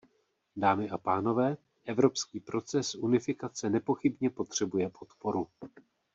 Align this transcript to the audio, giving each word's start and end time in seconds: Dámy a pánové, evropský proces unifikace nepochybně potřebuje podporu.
Dámy 0.55 0.89
a 0.89 0.97
pánové, 0.97 1.57
evropský 1.85 2.39
proces 2.39 2.95
unifikace 2.95 3.69
nepochybně 3.69 4.29
potřebuje 4.29 4.89
podporu. 4.99 5.47